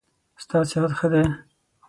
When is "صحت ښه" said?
0.71-1.07